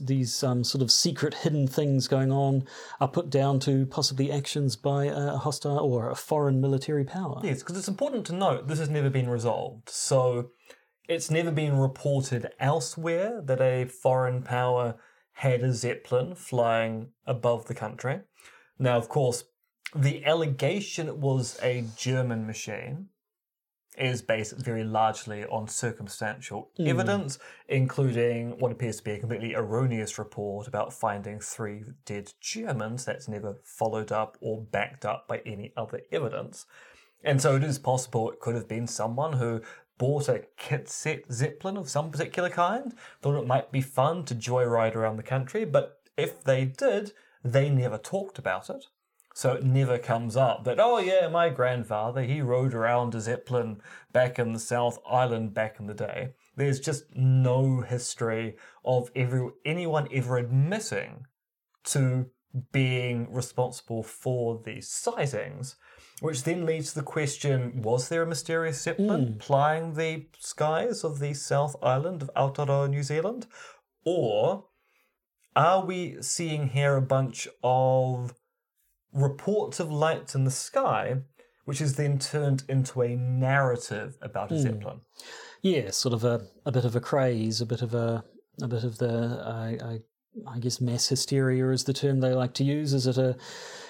[0.00, 2.64] these um, sort of secret hidden things going on
[3.00, 7.40] are put down to possibly actions by a hostile or a foreign military power.
[7.42, 9.88] Yes, because it's important to note this has never been resolved.
[9.88, 10.50] So
[11.08, 14.94] it's never been reported elsewhere that a foreign power
[15.32, 18.20] had a Zeppelin flying above the country.
[18.78, 19.44] Now, of course,
[19.94, 23.08] the allegation it was a German machine
[23.96, 26.86] is based very largely on circumstantial hmm.
[26.86, 33.04] evidence, including what appears to be a completely erroneous report about finding three dead Germans
[33.04, 36.66] that's never followed up or backed up by any other evidence.
[37.24, 39.62] And so it is possible it could have been someone who
[39.98, 44.34] bought a kit set Zeppelin of some particular kind, thought it might be fun to
[44.34, 47.12] joyride around the country, but if they did,
[47.52, 48.86] they never talked about it.
[49.34, 53.82] So it never comes up that, oh yeah, my grandfather, he rode around a Zeppelin
[54.10, 56.30] back in the South Island back in the day.
[56.56, 61.26] There's just no history of every, anyone ever admitting
[61.84, 62.30] to
[62.72, 65.76] being responsible for these sightings,
[66.20, 69.36] which then leads to the question was there a mysterious Zeppelin hmm.
[69.38, 73.46] plying the skies of the South Island of Aotearoa, New Zealand?
[74.06, 74.64] Or
[75.56, 78.34] are we seeing here a bunch of
[79.12, 81.22] reports of lights in the sky,
[81.64, 84.60] which is then turned into a narrative about a hmm.
[84.60, 85.00] Zeppelin?
[85.62, 88.22] Yeah, sort of a, a bit of a craze, a bit of a
[88.62, 90.00] a bit of the I, I
[90.46, 92.92] I guess mass hysteria is the term they like to use.
[92.92, 93.36] Is it a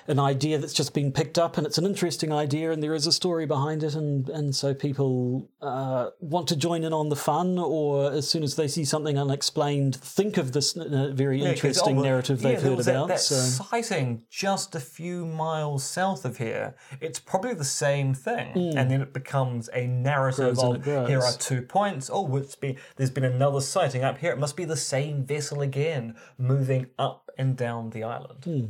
[0.09, 3.07] an idea that's just been picked up and it's an interesting idea and there is
[3.07, 7.17] a story behind it and and so people uh, want to join in on the
[7.17, 11.49] fun or as soon as they see something unexplained think of this uh, very Yeah,
[11.51, 13.09] 'cause, interesting oh, narrative yeah, they've heard that- about.
[13.09, 16.75] That, so sighting just a few miles south of here.
[17.01, 18.79] It's probably the same thing, Hmm.
[18.79, 22.11] and then it becomes a narrative of here are two points.
[22.13, 24.33] Oh, it's been there's been another sighting up here.
[24.33, 28.45] It must be the same vessel again, moving up and down the island.
[28.45, 28.65] Hmm.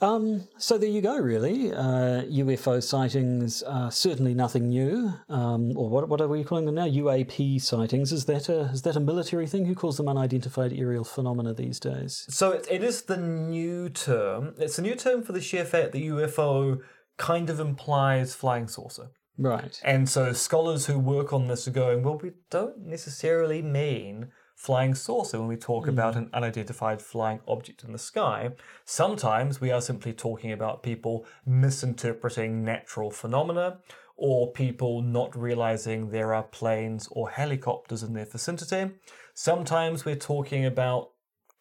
[0.00, 1.72] Um, so there you go, really.
[1.72, 5.14] Uh, UFO sightings are certainly nothing new.
[5.28, 6.86] Um, or what, what are we calling them now?
[6.86, 8.12] UAP sightings.
[8.12, 9.66] Is that a is that a military thing?
[9.66, 12.26] Who calls them unidentified aerial phenomena these days?
[12.28, 14.54] So it, it is the new term.
[14.58, 16.78] It's a new term for the sheer fact that UFO
[17.16, 19.10] kind of implies flying saucer.
[19.36, 19.80] Right.
[19.84, 24.94] And so scholars who work on this are going, well, we don't necessarily mean flying
[24.94, 26.18] saucer when we talk about mm.
[26.18, 28.50] an unidentified flying object in the sky.
[28.84, 33.78] Sometimes we are simply talking about people misinterpreting natural phenomena
[34.16, 38.92] or people not realizing there are planes or helicopters in their vicinity.
[39.34, 41.10] Sometimes we're talking about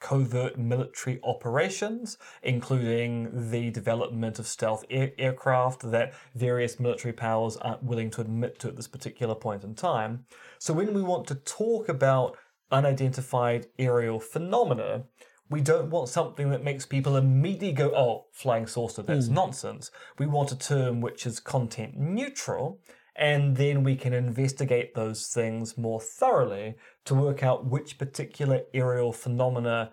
[0.04, 7.82] covert military operations, including the development of stealth air- aircraft that various military powers aren't
[7.82, 10.26] willing to admit to at this particular point in time.
[10.60, 12.38] So, when we want to talk about
[12.74, 15.04] unidentified aerial phenomena,
[15.50, 19.36] we don't want something that makes people immediately go, oh, flying saucer, that's hmm.
[19.36, 19.92] nonsense.
[20.18, 22.80] We want a term which is content neutral
[23.16, 29.14] and then we can investigate those things more thoroughly to work out which particular aerial
[29.14, 29.92] phenomena,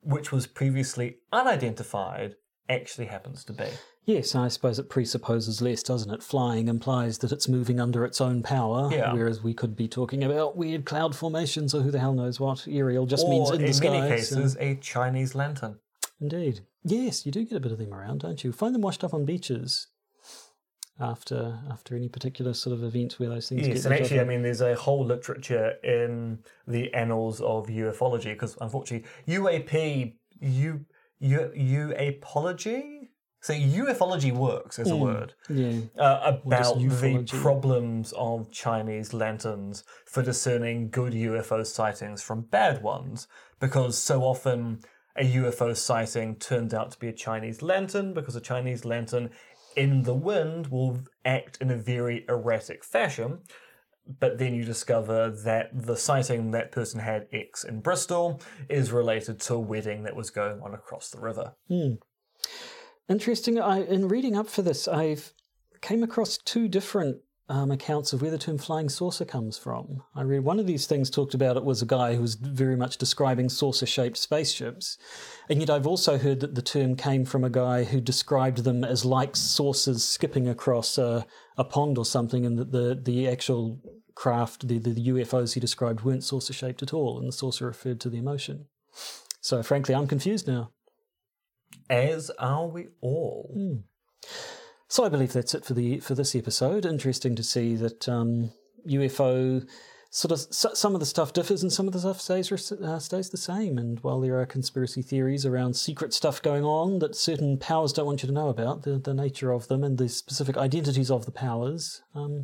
[0.00, 2.36] which was previously unidentified,
[2.68, 3.66] actually happens to be.
[4.04, 6.22] Yes, I suppose it presupposes less, doesn't it?
[6.24, 9.12] Flying implies that it's moving under its own power, Yeah.
[9.12, 12.66] whereas we could be talking about weird cloud formations or who the hell knows what.
[12.68, 13.90] Aerial just means Or in in the sky.
[13.90, 15.78] many so- cases, a Chinese lantern.
[16.20, 16.60] Indeed.
[16.84, 18.50] Yes, you do get a bit of them around, don't you?
[18.52, 19.86] Find them washed up on beaches
[20.98, 24.24] after after any particular sort of event where those things Yes, get and actually, I
[24.24, 30.84] mean, there's a whole literature in the annals of ufology because, unfortunately, UAP, U,
[31.20, 33.01] U, UApology.
[33.42, 35.80] So ufology works as a word yeah.
[35.98, 43.26] uh, about the problems of Chinese lanterns for discerning good UFO sightings from bad ones,
[43.58, 44.78] because so often
[45.16, 49.30] a UFO sighting turns out to be a Chinese lantern, because a Chinese lantern
[49.74, 53.40] in the wind will act in a very erratic fashion.
[54.20, 59.40] But then you discover that the sighting that person had X in Bristol is related
[59.40, 61.54] to a wedding that was going on across the river.
[63.08, 63.60] Interesting.
[63.60, 65.32] I in reading up for this, I've
[65.80, 70.02] came across two different um, accounts of where the term flying saucer comes from.
[70.14, 72.76] I read one of these things talked about it was a guy who was very
[72.76, 74.96] much describing saucer-shaped spaceships,
[75.50, 78.84] and yet I've also heard that the term came from a guy who described them
[78.84, 81.26] as like saucers skipping across a,
[81.58, 83.80] a pond or something, and that the the actual
[84.14, 88.08] craft, the, the UFOs he described weren't saucer-shaped at all, and the saucer referred to
[88.08, 88.66] the emotion.
[89.40, 90.70] So frankly, I'm confused now.
[91.90, 93.54] As are we all.
[94.88, 96.84] So I believe that's it for the for this episode.
[96.84, 98.52] Interesting to see that um,
[98.86, 99.66] UFO
[100.10, 103.30] sort of some of the stuff differs and some of the stuff stays uh, stays
[103.30, 103.78] the same.
[103.78, 108.04] And while there are conspiracy theories around secret stuff going on that certain powers don't
[108.04, 111.24] want you to know about, the the nature of them and the specific identities of
[111.24, 112.42] the powers um,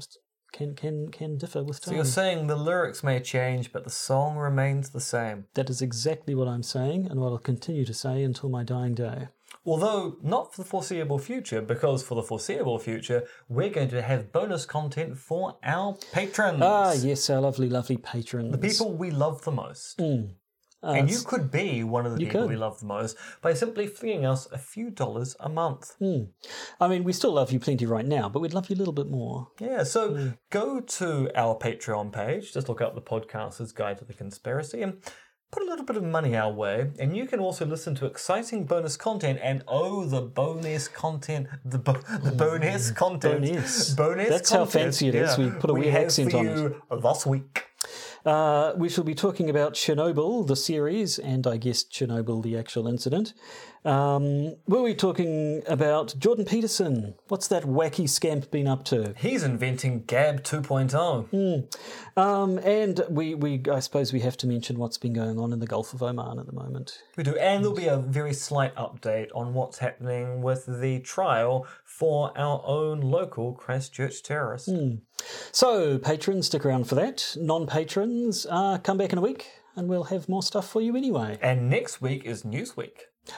[0.52, 1.92] can can can differ with time.
[1.92, 5.46] So you're saying the lyrics may change, but the song remains the same.
[5.54, 8.94] that is exactly what I'm saying, and what I'll continue to say until my dying
[8.94, 9.28] day.
[9.66, 14.32] Although not for the foreseeable future, because for the foreseeable future, we're going to have
[14.32, 16.60] bonus content for our patrons.
[16.62, 18.52] Ah, yes, our lovely, lovely patrons.
[18.52, 20.00] The people we love the most.
[20.82, 22.50] Uh, and you could be one of the people could.
[22.50, 25.96] we love the most by simply flinging us a few dollars a month.
[25.98, 26.24] Hmm.
[26.80, 28.94] I mean, we still love you plenty right now, but we'd love you a little
[28.94, 29.48] bit more.
[29.58, 30.28] Yeah, so hmm.
[30.50, 35.02] go to our Patreon page, just look up the Podcaster's Guide to the Conspiracy, and
[35.50, 36.90] put a little bit of money our way.
[36.98, 39.40] And you can also listen to exciting bonus content.
[39.42, 42.36] And oh, the bonus content, the, bo- the hmm.
[42.36, 43.44] bonus content.
[43.44, 43.94] Bonus.
[43.94, 45.36] Bonus That's how fancy it is.
[45.38, 47.67] We put a weird accent on you this week.
[48.24, 52.86] Uh, we shall be talking about Chernobyl, the series, and I guess Chernobyl, the actual
[52.88, 53.32] incident.
[53.84, 57.14] Um, we'll be talking about Jordan Peterson.
[57.28, 59.14] What's that wacky scamp been up to?
[59.16, 60.60] He's inventing Gab oh.
[60.62, 61.76] 2.0.
[62.16, 65.60] Um, and we, we, I suppose we have to mention what's been going on in
[65.60, 67.02] the Gulf of Oman at the moment.
[67.16, 71.66] We do, and there'll be a very slight update on what's happening with the trial
[71.84, 74.68] for our own local Christchurch terrorist.
[75.52, 77.36] So, patrons, stick around for that.
[77.38, 80.96] Non patrons, uh, come back in a week and we'll have more stuff for you
[80.96, 81.38] anyway.
[81.42, 82.92] And next week is Newsweek.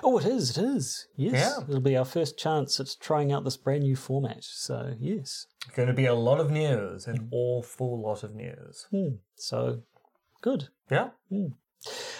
[0.04, 1.06] Oh, it is, it is.
[1.16, 1.32] Yes.
[1.58, 1.64] Yeah.
[1.68, 4.44] It'll be our first chance at trying out this brand new format.
[4.44, 5.46] So, yes.
[5.74, 8.86] Going to be a lot of news, an awful lot of news.
[9.36, 9.82] So,
[10.42, 10.68] good.
[10.90, 11.10] Yeah,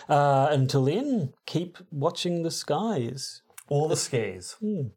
[0.08, 3.42] Uh, until then, keep watching the skies.
[3.68, 4.56] all the skies.
[4.61, 4.90] You've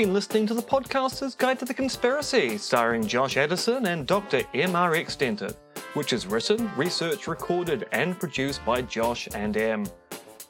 [0.00, 4.40] been listening to the Podcaster's Guide to the Conspiracy, starring Josh Addison and Dr.
[4.54, 5.56] MRX Dentith,
[5.92, 9.84] which is written, researched, recorded, and produced by Josh and M.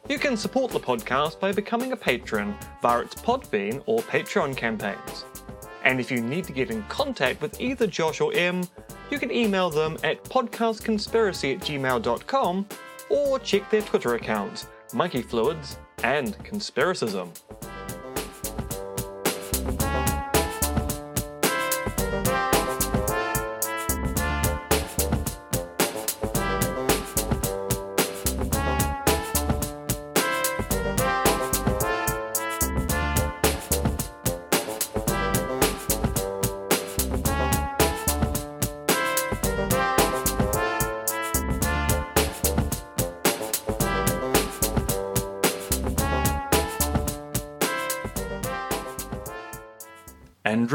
[0.09, 5.25] You can support the podcast by becoming a patron via its Podbean or Patreon campaigns.
[5.83, 8.63] And if you need to get in contact with either Josh or M,
[9.11, 12.69] you can email them at podcastconspiracy at gmail.com
[13.09, 17.31] or check their Twitter accounts, Monkey Fluids and Conspiracism.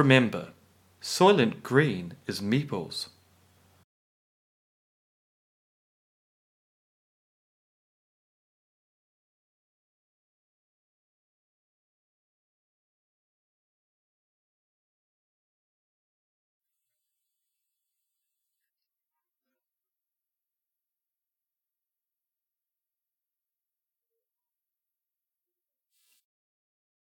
[0.06, 0.50] Remember,
[1.02, 3.08] Soylent Green is Meeples.